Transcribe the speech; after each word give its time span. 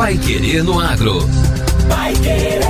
Pai 0.00 0.16
Querer 0.16 0.64
no 0.64 0.80
Agro. 0.80 1.28
Pai 1.86 2.14
Querer. 2.14 2.62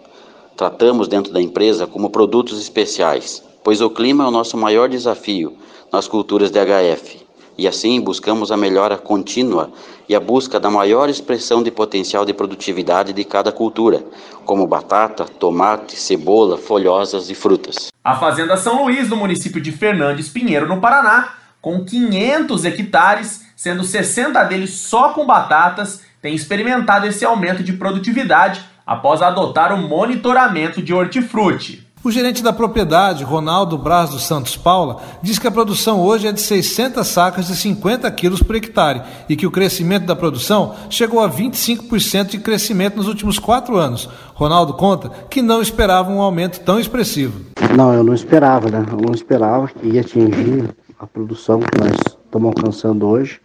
Tratamos 0.57 1.09
dentro 1.09 1.33
da 1.33 1.41
empresa 1.41 1.87
como 1.87 2.11
produtos 2.11 2.61
especiais, 2.61 3.43
pois 3.63 3.81
o 3.81 3.91
clima 3.91 4.25
é 4.25 4.27
o 4.27 4.31
nosso 4.31 4.57
maior 4.57 4.89
desafio 4.89 5.57
nas 5.93 6.09
culturas 6.09 6.51
de 6.51 6.59
HF, 6.59 7.25
e 7.57 7.69
assim 7.69 8.01
buscamos 8.01 8.51
a 8.51 8.57
melhora 8.57 8.99
contínua 8.99 9.71
e 10.09 10.15
a 10.15 10.21
busca 10.21 10.59
da 10.59 10.71
maior 10.71 11.09
expressão 11.09 11.63
de 11.63 11.71
potencial 11.71 12.25
de 12.25 12.35
produtividade 12.35 13.13
de 13.13 13.25
cada 13.25 13.53
cultura, 13.53 14.05
como 14.45 14.67
batata, 14.67 15.25
tomate, 15.25 15.97
cebola, 15.97 16.59
folhosas 16.59 17.31
e 17.31 17.35
frutas. 17.35 17.93
A 18.03 18.17
Fazenda 18.17 18.57
São 18.57 18.85
Luís, 18.85 19.09
no 19.09 19.17
município 19.17 19.61
de 19.61 19.73
Fernandes 19.73 20.29
Pinheiro, 20.29 20.69
no 20.69 20.81
Paraná, 20.81 21.44
com 21.65 21.83
500 21.83 22.67
hectares, 22.67 23.47
sendo 23.57 23.85
60 23.85 24.45
deles 24.45 24.69
só 24.69 25.15
com 25.15 25.25
batatas, 25.25 26.03
tem 26.21 26.35
experimentado 26.35 27.07
esse 27.07 27.25
aumento 27.25 27.63
de 27.63 27.73
produtividade 27.73 28.61
após 28.87 29.23
adotar 29.23 29.73
o 29.73 29.79
monitoramento 29.79 30.83
de 30.83 30.93
hortifruti. 30.93 31.83
O 32.05 32.11
gerente 32.11 32.43
da 32.43 32.53
propriedade, 32.53 33.25
Ronaldo 33.25 33.79
Braz 33.79 34.11
dos 34.11 34.25
Santos 34.25 34.59
Paula, 34.59 35.01
diz 35.23 35.39
que 35.39 35.47
a 35.47 35.51
produção 35.51 36.03
hoje 36.03 36.27
é 36.29 36.33
de 36.33 36.41
600 36.43 37.09
sacas 37.09 37.47
de 37.47 37.57
50 37.57 38.11
quilos 38.11 38.43
por 38.43 38.57
hectare 38.57 39.01
e 39.27 39.35
que 39.35 39.47
o 39.47 39.51
crescimento 39.51 40.05
da 40.05 40.15
produção 40.15 40.75
chegou 40.91 41.21
a 41.21 41.31
25% 41.31 42.27
de 42.27 42.39
crescimento 42.41 42.99
nos 42.99 43.09
últimos 43.09 43.39
quatro 43.39 43.79
anos. 43.79 44.07
Ronaldo 44.35 44.75
conta 44.75 45.09
que 45.31 45.41
não 45.41 45.63
esperava 45.63 46.13
um 46.13 46.21
aumento 46.21 46.61
tão 46.61 46.79
expressivo. 46.79 47.41
Não, 47.75 47.95
eu 47.95 48.05
não 48.05 48.13
esperava, 48.13 48.69
né? 48.69 48.85
Eu 48.87 48.99
não 48.99 49.15
esperava 49.15 49.67
que 49.69 49.89
ia 49.89 50.03
atingir 50.03 50.69
a 50.99 51.07
produção 51.07 51.61
que 51.61 51.79
nós 51.79 51.93
estamos 52.25 52.49
alcançando 52.49 53.07
hoje, 53.07 53.41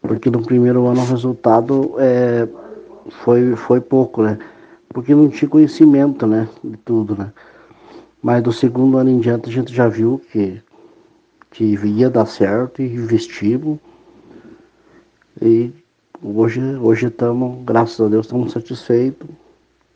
porque 0.00 0.30
no 0.30 0.42
primeiro 0.42 0.86
ano 0.86 1.00
o 1.00 1.06
resultado 1.06 1.94
é, 1.98 2.48
foi, 3.22 3.56
foi 3.56 3.80
pouco, 3.80 4.22
né? 4.22 4.38
Porque 4.88 5.14
não 5.14 5.28
tinha 5.28 5.48
conhecimento, 5.48 6.26
né, 6.26 6.48
de 6.62 6.76
tudo, 6.78 7.16
né? 7.16 7.32
Mas 8.22 8.42
do 8.42 8.52
segundo 8.52 8.98
ano 8.98 9.10
em 9.10 9.20
diante 9.20 9.48
a 9.48 9.52
gente 9.52 9.72
já 9.72 9.88
viu 9.88 10.20
que, 10.32 10.60
que 11.50 11.64
ia 11.64 12.10
dar 12.10 12.26
certo 12.26 12.82
e 12.82 12.94
investimos. 12.94 13.78
E 15.40 15.70
hoje 16.22 16.60
hoje 16.76 17.06
estamos, 17.06 17.62
graças 17.64 18.00
a 18.00 18.08
Deus, 18.08 18.26
estamos 18.26 18.52
satisfeitos, 18.52 19.28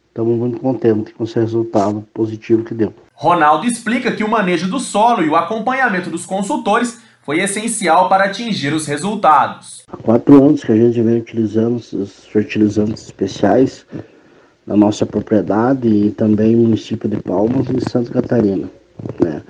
estamos 0.08 0.38
muito 0.38 0.60
contentes 0.60 1.12
com 1.14 1.24
esse 1.24 1.38
resultado 1.38 2.04
positivo 2.12 2.62
que 2.62 2.74
deu. 2.74 2.92
Ronaldo 3.20 3.66
explica 3.66 4.10
que 4.12 4.24
o 4.24 4.30
manejo 4.30 4.66
do 4.66 4.80
solo 4.80 5.22
e 5.22 5.28
o 5.28 5.36
acompanhamento 5.36 6.08
dos 6.08 6.24
consultores 6.24 6.98
foi 7.20 7.38
essencial 7.40 8.08
para 8.08 8.24
atingir 8.24 8.72
os 8.72 8.86
resultados. 8.86 9.84
Há 9.92 9.96
quatro 9.98 10.42
anos 10.42 10.64
que 10.64 10.72
a 10.72 10.74
gente 10.74 11.02
vem 11.02 11.18
utilizando 11.18 11.76
esses 11.76 12.24
fertilizantes 12.24 13.02
especiais 13.02 13.84
na 14.66 14.74
nossa 14.74 15.04
propriedade 15.04 15.86
e 15.86 16.10
também 16.12 16.56
no 16.56 16.62
município 16.62 17.10
de 17.10 17.18
Palmas 17.18 17.66
e 17.68 17.90
Santa 17.90 18.10
Catarina. 18.10 18.70
Né? 19.22 19.42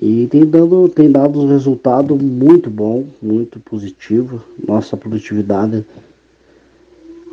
E 0.00 0.26
tem 0.28 0.46
dado, 0.46 0.88
tem 0.88 1.12
dado 1.12 1.42
um 1.42 1.48
resultado 1.48 2.16
muito 2.16 2.70
bom, 2.70 3.06
muito 3.20 3.60
positivo. 3.60 4.42
Nossa 4.66 4.96
produtividade 4.96 5.84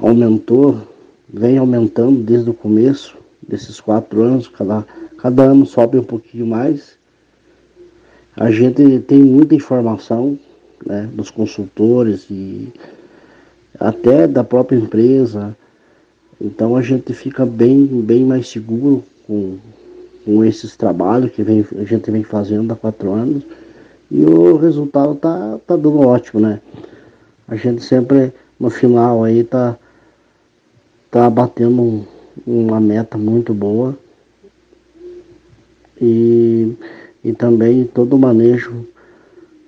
aumentou, 0.01 0.85
vem 1.33 1.57
aumentando 1.57 2.21
desde 2.21 2.49
o 2.49 2.53
começo 2.53 3.22
desses 3.47 3.79
quatro 3.79 4.21
anos, 4.21 4.47
cada 4.47 4.85
Cada 5.23 5.43
ano 5.43 5.65
sobe 5.65 5.97
um 5.97 6.03
pouquinho 6.03 6.45
mais. 6.45 6.97
A 8.35 8.51
gente 8.51 8.99
tem 9.07 9.19
muita 9.19 9.55
informação 9.55 10.37
né, 10.85 11.09
dos 11.13 11.31
consultores 11.31 12.27
e 12.29 12.73
até 13.79 14.27
da 14.27 14.43
própria 14.43 14.75
empresa. 14.75 15.55
Então 16.41 16.75
a 16.75 16.81
gente 16.81 17.13
fica 17.13 17.45
bem, 17.45 17.85
bem 17.85 18.25
mais 18.25 18.49
seguro 18.49 19.01
com, 19.25 19.59
com 20.25 20.43
esses 20.43 20.75
trabalhos 20.75 21.31
que 21.31 21.41
vem, 21.41 21.65
a 21.79 21.85
gente 21.85 22.11
vem 22.11 22.23
fazendo 22.25 22.73
há 22.73 22.75
quatro 22.75 23.13
anos. 23.13 23.43
E 24.11 24.25
o 24.25 24.57
resultado 24.57 25.15
tá, 25.15 25.57
tá 25.65 25.77
dando 25.77 26.01
ótimo, 26.01 26.41
né? 26.41 26.59
A 27.47 27.55
gente 27.55 27.81
sempre 27.81 28.33
no 28.59 28.69
final 28.69 29.23
aí 29.23 29.41
tá, 29.45 29.77
tá 31.09 31.29
batendo 31.29 32.05
uma 32.45 32.79
meta 32.79 33.17
muito 33.17 33.53
boa 33.53 33.97
e, 36.01 36.73
e 37.23 37.33
também 37.33 37.85
todo 37.85 38.15
o 38.15 38.19
manejo 38.19 38.85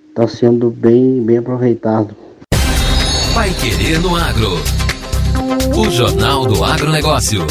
está 0.09 0.27
sendo 0.27 0.69
bem, 0.69 1.21
bem 1.23 1.37
aproveitado. 1.37 2.15
Vai 3.33 3.53
Querer 3.53 3.99
no 3.99 4.15
Agro. 4.15 4.51
O 5.77 5.89
Jornal 5.89 6.45
do 6.45 6.63
Agronegócio. 6.63 7.45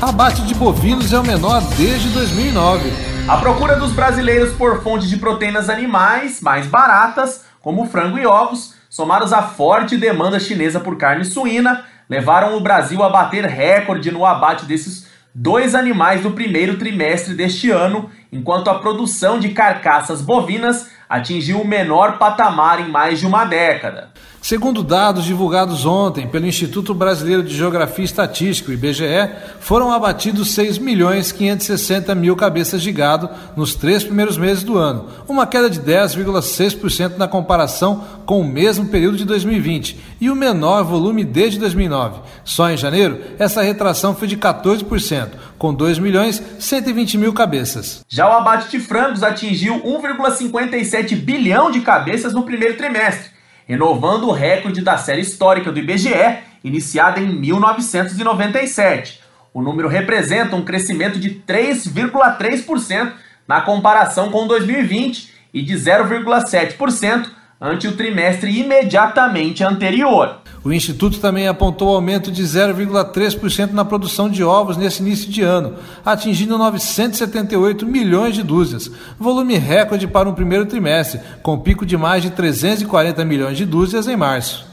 Abate 0.00 0.42
de 0.42 0.54
bovinos 0.54 1.12
é 1.12 1.18
o 1.18 1.24
menor 1.24 1.62
desde 1.76 2.08
2009. 2.10 2.90
A 3.28 3.36
procura 3.36 3.76
dos 3.76 3.92
brasileiros 3.92 4.52
por 4.54 4.82
fontes 4.82 5.08
de 5.08 5.16
proteínas 5.16 5.68
animais 5.68 6.40
mais 6.40 6.66
baratas, 6.66 7.44
como 7.60 7.86
frango 7.86 8.18
e 8.18 8.26
ovos, 8.26 8.74
somados 8.88 9.32
à 9.32 9.42
forte 9.42 9.96
demanda 9.96 10.40
chinesa 10.40 10.80
por 10.80 10.96
carne 10.96 11.24
suína, 11.24 11.84
levaram 12.08 12.56
o 12.56 12.60
Brasil 12.60 13.02
a 13.02 13.08
bater 13.08 13.44
recorde 13.44 14.10
no 14.10 14.24
abate 14.24 14.64
desses 14.64 15.08
dois 15.34 15.74
animais 15.74 16.24
no 16.24 16.32
primeiro 16.32 16.76
trimestre 16.76 17.34
deste 17.34 17.70
ano, 17.70 18.10
enquanto 18.32 18.68
a 18.68 18.78
produção 18.78 19.38
de 19.38 19.50
carcaças 19.50 20.22
bovinas 20.22 20.90
atingiu 21.08 21.60
o 21.60 21.66
menor 21.66 22.18
patamar 22.18 22.80
em 22.80 22.90
mais 22.90 23.20
de 23.20 23.26
uma 23.26 23.44
década. 23.44 24.10
Segundo 24.48 24.82
dados 24.82 25.26
divulgados 25.26 25.84
ontem 25.84 26.26
pelo 26.26 26.46
Instituto 26.46 26.94
Brasileiro 26.94 27.42
de 27.42 27.54
Geografia 27.54 28.02
e 28.02 28.06
Estatística, 28.06 28.72
IBGE, 28.72 29.28
foram 29.60 29.92
abatidos 29.92 30.54
6 30.54 30.78
milhões 30.78 31.30
560 31.30 32.14
mil 32.14 32.34
cabeças 32.34 32.80
de 32.80 32.90
gado 32.90 33.28
nos 33.54 33.74
três 33.74 34.02
primeiros 34.02 34.38
meses 34.38 34.62
do 34.62 34.78
ano, 34.78 35.10
uma 35.28 35.46
queda 35.46 35.68
de 35.68 35.78
10,6% 35.78 37.18
na 37.18 37.28
comparação 37.28 38.02
com 38.24 38.40
o 38.40 38.48
mesmo 38.48 38.88
período 38.88 39.18
de 39.18 39.26
2020 39.26 40.00
e 40.18 40.30
o 40.30 40.34
menor 40.34 40.82
volume 40.82 41.26
desde 41.26 41.58
2009. 41.58 42.20
Só 42.42 42.70
em 42.70 42.76
janeiro, 42.78 43.20
essa 43.38 43.60
retração 43.60 44.14
foi 44.14 44.26
de 44.26 44.38
14%, 44.38 45.28
com 45.58 45.74
2 45.74 45.98
milhões 45.98 46.42
120 46.58 47.18
mil 47.18 47.34
cabeças. 47.34 48.02
Já 48.08 48.26
o 48.26 48.32
abate 48.32 48.70
de 48.70 48.80
frangos 48.80 49.22
atingiu 49.22 49.74
1,57 49.82 51.16
bilhão 51.16 51.70
de 51.70 51.82
cabeças 51.82 52.32
no 52.32 52.44
primeiro 52.44 52.78
trimestre 52.78 53.36
renovando 53.68 54.24
o 54.24 54.32
recorde 54.32 54.80
da 54.80 54.96
série 54.96 55.20
histórica 55.20 55.70
do 55.70 55.78
IBGE 55.78 56.38
iniciada 56.64 57.20
em 57.20 57.26
1997. 57.26 59.20
O 59.52 59.60
número 59.60 59.88
representa 59.88 60.56
um 60.56 60.64
crescimento 60.64 61.18
de 61.18 61.42
3,3% 61.46 63.12
na 63.46 63.60
comparação 63.60 64.30
com 64.30 64.46
2020 64.46 65.34
e 65.52 65.62
de 65.62 65.74
0,7% 65.74 67.30
ante 67.60 67.88
o 67.88 67.96
trimestre 67.96 68.60
imediatamente 68.60 69.64
anterior. 69.64 70.38
O 70.64 70.72
Instituto 70.72 71.18
também 71.18 71.48
apontou 71.48 71.94
aumento 71.94 72.30
de 72.30 72.42
0,3% 72.42 73.72
na 73.72 73.84
produção 73.84 74.28
de 74.28 74.42
ovos 74.44 74.76
nesse 74.76 75.02
início 75.02 75.30
de 75.30 75.42
ano, 75.42 75.74
atingindo 76.04 76.58
978 76.58 77.86
milhões 77.86 78.34
de 78.34 78.42
dúzias, 78.42 78.90
volume 79.18 79.56
recorde 79.56 80.06
para 80.06 80.28
um 80.28 80.34
primeiro 80.34 80.66
trimestre, 80.66 81.20
com 81.42 81.58
pico 81.58 81.86
de 81.86 81.96
mais 81.96 82.22
de 82.22 82.30
340 82.30 83.24
milhões 83.24 83.56
de 83.56 83.64
dúzias 83.64 84.06
em 84.06 84.16
março. 84.16 84.66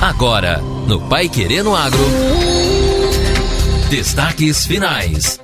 Agora, 0.00 0.58
no 0.86 1.00
Pai 1.08 1.28
Querendo 1.28 1.74
Agro. 1.74 2.00
Destaques 3.90 4.66
finais. 4.66 5.38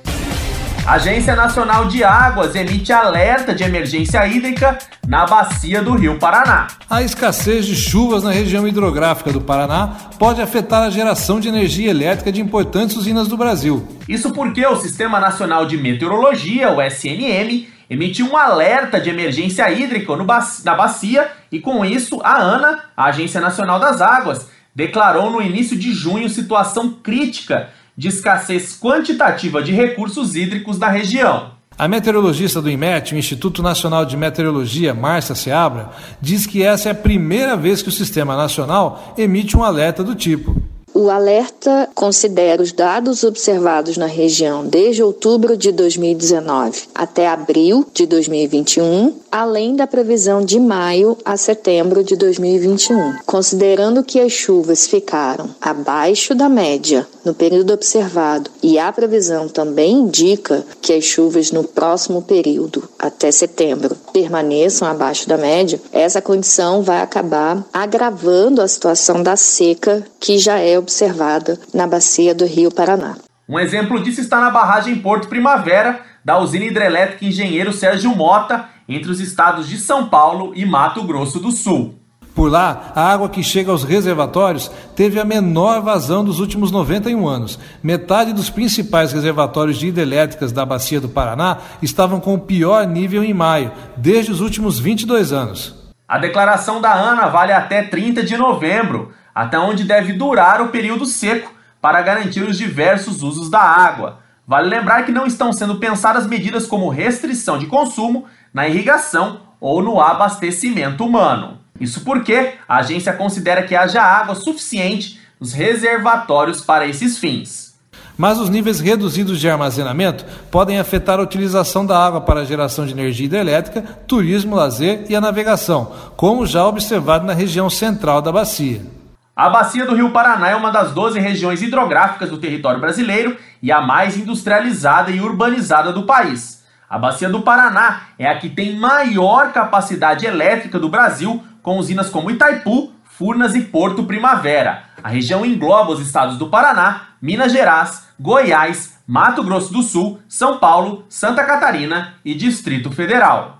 A 0.87 0.93
Agência 0.93 1.35
Nacional 1.35 1.89
de 1.89 2.01
Águas 2.01 2.55
emite 2.55 2.93
alerta 2.93 3.53
de 3.53 3.61
emergência 3.61 4.25
hídrica 4.25 4.79
na 5.05 5.25
bacia 5.25 5.81
do 5.81 5.93
Rio 5.93 6.17
Paraná. 6.17 6.67
A 6.89 7.03
escassez 7.03 7.65
de 7.65 7.75
chuvas 7.75 8.23
na 8.23 8.31
região 8.31 8.65
hidrográfica 8.65 9.33
do 9.33 9.41
Paraná 9.41 9.89
pode 10.17 10.41
afetar 10.41 10.83
a 10.83 10.89
geração 10.89 11.41
de 11.41 11.49
energia 11.49 11.91
elétrica 11.91 12.31
de 12.31 12.39
importantes 12.39 12.95
usinas 12.95 13.27
do 13.27 13.35
Brasil. 13.35 13.85
Isso 14.07 14.31
porque 14.31 14.65
o 14.65 14.77
Sistema 14.77 15.19
Nacional 15.19 15.65
de 15.65 15.75
Meteorologia, 15.75 16.71
o 16.71 16.81
SNM, 16.81 17.67
emitiu 17.89 18.27
um 18.27 18.37
alerta 18.37 18.97
de 18.97 19.09
emergência 19.09 19.69
hídrica 19.69 20.15
no 20.15 20.25
na 20.63 20.73
bacia 20.73 21.29
e, 21.51 21.59
com 21.59 21.83
isso, 21.83 22.21
a 22.23 22.41
ANA, 22.41 22.85
a 22.95 23.07
Agência 23.07 23.41
Nacional 23.41 23.77
das 23.77 23.99
Águas, 23.99 24.47
declarou 24.73 25.29
no 25.29 25.41
início 25.41 25.77
de 25.77 25.91
junho 25.91 26.29
situação 26.29 26.93
crítica 27.03 27.71
de 27.97 28.09
escassez 28.09 28.77
quantitativa 28.79 29.61
de 29.61 29.71
recursos 29.71 30.35
hídricos 30.35 30.77
da 30.77 30.87
região. 30.87 31.57
A 31.77 31.87
meteorologista 31.87 32.61
do 32.61 32.69
IMET, 32.69 33.13
o 33.13 33.17
Instituto 33.17 33.61
Nacional 33.61 34.05
de 34.05 34.17
Meteorologia, 34.17 34.93
Márcia 34.93 35.35
Seabra, 35.35 35.91
diz 36.21 36.45
que 36.45 36.63
essa 36.63 36.89
é 36.89 36.91
a 36.91 36.95
primeira 36.95 37.55
vez 37.55 37.81
que 37.81 37.89
o 37.89 37.91
Sistema 37.91 38.35
Nacional 38.35 39.13
emite 39.17 39.55
um 39.55 39.63
alerta 39.63 40.03
do 40.03 40.15
tipo. 40.15 40.59
O 40.99 41.11
alerta 41.11 41.87
considera 41.93 42.59
os 42.59 42.71
dados 42.71 43.23
observados 43.23 43.97
na 43.97 44.07
região 44.07 44.65
desde 44.65 45.03
outubro 45.03 45.55
de 45.55 45.71
2019 45.71 46.85
até 46.95 47.27
abril 47.27 47.85
de 47.93 48.07
2021, 48.07 49.13
além 49.31 49.75
da 49.75 49.85
previsão 49.85 50.43
de 50.43 50.59
maio 50.59 51.15
a 51.23 51.37
setembro 51.37 52.03
de 52.03 52.15
2021. 52.15 53.17
Considerando 53.27 54.03
que 54.03 54.19
as 54.19 54.31
chuvas 54.31 54.87
ficaram 54.87 55.51
abaixo 55.61 56.33
da 56.33 56.49
média 56.49 57.07
no 57.23 57.31
período 57.31 57.73
observado 57.73 58.49
e 58.63 58.79
a 58.79 58.91
previsão 58.91 59.47
também 59.47 59.91
indica 59.91 60.65
que 60.81 60.93
as 60.93 61.03
chuvas 61.03 61.51
no 61.51 61.63
próximo 61.63 62.23
período, 62.23 62.89
até 62.97 63.29
setembro, 63.31 63.95
permaneçam 64.11 64.87
abaixo 64.87 65.29
da 65.29 65.37
média, 65.37 65.79
essa 65.91 66.21
condição 66.21 66.81
vai 66.81 67.01
acabar 67.01 67.63
agravando 67.71 68.63
a 68.63 68.67
situação 68.67 69.21
da 69.21 69.35
seca 69.35 70.03
que 70.19 70.39
já 70.39 70.57
é 70.57 70.79
observada 70.87 71.59
na 71.73 71.85
bacia 71.85 72.33
do 72.33 72.45
Rio 72.45 72.71
Paraná. 72.71 73.17
Um 73.47 73.59
exemplo 73.59 74.01
disso 74.01 74.21
está 74.21 74.39
na 74.39 74.49
barragem 74.49 74.95
Porto 74.95 75.27
Primavera, 75.27 75.99
da 76.23 76.39
usina 76.39 76.63
hidrelétrica 76.63 77.25
Engenheiro 77.25 77.73
Sérgio 77.73 78.15
Mota, 78.15 78.69
entre 78.87 79.11
os 79.11 79.19
estados 79.19 79.67
de 79.67 79.77
São 79.77 80.07
Paulo 80.07 80.53
e 80.55 80.65
Mato 80.65 81.03
Grosso 81.03 81.39
do 81.39 81.51
Sul. 81.51 81.95
Por 82.33 82.51
lá, 82.51 82.93
a 82.95 83.01
água 83.11 83.29
que 83.29 83.43
chega 83.43 83.71
aos 83.71 83.83
reservatórios 83.83 84.71
teve 84.95 85.19
a 85.19 85.25
menor 85.25 85.81
vazão 85.81 86.23
dos 86.23 86.39
últimos 86.39 86.71
91 86.71 87.27
anos. 87.27 87.59
Metade 87.83 88.31
dos 88.31 88.49
principais 88.49 89.11
reservatórios 89.11 89.77
de 89.77 89.87
hidrelétricas 89.87 90.51
da 90.51 90.65
Bacia 90.65 91.01
do 91.01 91.09
Paraná 91.09 91.57
estavam 91.81 92.19
com 92.19 92.35
o 92.35 92.39
pior 92.39 92.85
nível 92.85 93.23
em 93.23 93.33
maio, 93.33 93.71
desde 93.97 94.31
os 94.31 94.39
últimos 94.39 94.79
22 94.79 95.33
anos. 95.33 95.75
A 96.07 96.17
declaração 96.17 96.79
da 96.79 96.93
ANA 96.93 97.27
vale 97.27 97.51
até 97.51 97.81
30 97.81 98.23
de 98.23 98.37
novembro, 98.37 99.11
até 99.37 99.59
onde 99.59 99.83
deve 99.83 100.13
durar 100.13 100.63
o 100.63 100.69
período 100.69 101.05
seco 101.05 101.53
para 101.79 102.01
garantir 102.01 102.41
os 102.41 102.57
diversos 102.57 103.21
usos 103.21 103.51
da 103.51 103.59
água. 103.59 104.17
Vale 104.47 104.67
lembrar 104.67 105.03
que 105.03 105.11
não 105.11 105.27
estão 105.27 105.53
sendo 105.53 105.75
pensadas 105.75 106.25
medidas 106.25 106.65
como 106.65 106.89
restrição 106.89 107.59
de 107.59 107.67
consumo 107.67 108.25
na 108.51 108.67
irrigação 108.67 109.41
ou 109.61 109.83
no 109.83 110.01
abastecimento 110.01 111.05
humano. 111.05 111.59
Isso 111.79 112.01
porque 112.01 112.53
a 112.67 112.77
agência 112.77 113.13
considera 113.13 113.61
que 113.61 113.75
haja 113.75 114.01
água 114.01 114.33
suficiente 114.33 115.21
nos 115.39 115.53
reservatórios 115.53 116.61
para 116.61 116.87
esses 116.87 117.19
fins. 117.19 117.77
Mas 118.17 118.39
os 118.39 118.49
níveis 118.49 118.79
reduzidos 118.79 119.39
de 119.39 119.47
armazenamento 119.47 120.25
podem 120.49 120.79
afetar 120.79 121.19
a 121.19 121.23
utilização 121.23 121.85
da 121.85 122.03
água 122.03 122.21
para 122.21 122.39
a 122.39 122.45
geração 122.45 122.87
de 122.87 122.93
energia 122.93 123.27
hidrelétrica, 123.27 123.83
turismo, 124.07 124.55
lazer 124.55 125.05
e 125.07 125.15
a 125.15 125.21
navegação, 125.21 125.91
como 126.15 126.47
já 126.47 126.65
observado 126.65 127.23
na 127.23 127.33
região 127.33 127.69
central 127.69 128.19
da 128.19 128.31
bacia. 128.31 128.96
A 129.37 129.51
bacia 129.51 129.85
do 129.85 129.93
Rio 129.93 130.09
Paraná 130.09 130.49
é 130.49 130.55
uma 130.55 130.71
das 130.71 130.93
12 130.93 131.19
regiões 131.19 131.61
hidrográficas 131.61 132.31
do 132.31 132.39
território 132.39 132.81
brasileiro 132.81 133.37
e 133.61 133.71
a 133.71 133.79
mais 133.79 134.17
industrializada 134.17 135.11
e 135.11 135.21
urbanizada 135.21 135.93
do 135.93 136.07
país. 136.07 136.65
A 136.89 136.97
bacia 136.97 137.29
do 137.29 137.43
Paraná 137.43 138.07
é 138.17 138.27
a 138.27 138.39
que 138.39 138.49
tem 138.49 138.75
maior 138.75 139.53
capacidade 139.53 140.25
elétrica 140.25 140.79
do 140.79 140.89
Brasil, 140.89 141.43
com 141.61 141.77
usinas 141.77 142.09
como 142.09 142.31
Itaipu, 142.31 142.91
Furnas 143.03 143.53
e 143.53 143.61
Porto 143.61 144.05
Primavera. 144.05 144.85
A 145.03 145.09
região 145.09 145.45
engloba 145.45 145.91
os 145.91 145.99
estados 145.99 146.39
do 146.39 146.49
Paraná, 146.49 147.09
Minas 147.21 147.51
Gerais, 147.51 148.07
Goiás, 148.19 148.97
Mato 149.05 149.43
Grosso 149.43 149.71
do 149.71 149.83
Sul, 149.83 150.19
São 150.27 150.57
Paulo, 150.57 151.05
Santa 151.09 151.43
Catarina 151.43 152.15
e 152.25 152.33
Distrito 152.33 152.89
Federal. 152.89 153.56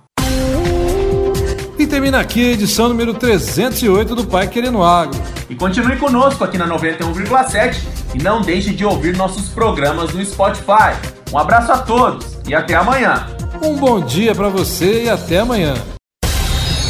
E 1.88 1.89
termina 1.89 2.19
aqui 2.19 2.50
a 2.50 2.51
edição 2.51 2.89
número 2.89 3.13
308 3.13 4.13
do 4.13 4.25
Pai 4.25 4.45
Querendo 4.45 4.84
Agro. 4.84 5.18
E 5.50 5.56
continue 5.56 5.95
conosco 5.95 6.44
aqui 6.44 6.57
na 6.57 6.68
91,7 6.68 7.78
e 8.13 8.22
não 8.22 8.42
deixe 8.42 8.74
de 8.74 8.84
ouvir 8.84 9.16
nossos 9.16 9.48
programas 9.48 10.13
no 10.13 10.24
Spotify. 10.25 10.98
Um 11.31 11.38
abraço 11.38 11.72
a 11.72 11.78
todos 11.78 12.39
e 12.45 12.54
até 12.54 12.75
amanhã. 12.75 13.28
Um 13.63 13.78
bom 13.78 14.01
dia 14.01 14.36
para 14.36 14.50
você 14.50 15.06
e 15.06 15.10
até 15.10 15.39
amanhã. 15.39 15.75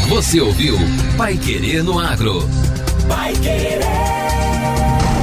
Você 0.07 0.41
ouviu 0.41 0.75
Pai 1.15 1.37
Querendo 1.37 1.99
Agro. 1.99 2.41
Pai 3.07 3.33
Querer. 3.33 3.81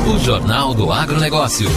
O 0.07 0.21
Jornal 0.21 0.73
do 0.73 0.93
Agronegócio. 0.93 1.69